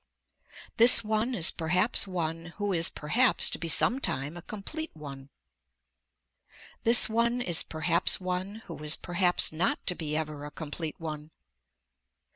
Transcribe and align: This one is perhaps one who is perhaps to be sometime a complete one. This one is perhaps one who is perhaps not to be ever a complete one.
This 0.77 1.03
one 1.03 1.35
is 1.35 1.51
perhaps 1.51 2.07
one 2.07 2.53
who 2.57 2.73
is 2.73 2.89
perhaps 2.89 3.51
to 3.51 3.59
be 3.59 3.67
sometime 3.67 4.35
a 4.35 4.41
complete 4.41 4.89
one. 4.95 5.29
This 6.81 7.07
one 7.07 7.39
is 7.39 7.61
perhaps 7.61 8.19
one 8.19 8.63
who 8.65 8.79
is 8.83 8.95
perhaps 8.95 9.51
not 9.53 9.85
to 9.85 9.93
be 9.93 10.17
ever 10.17 10.43
a 10.43 10.49
complete 10.49 10.99
one. 10.99 11.29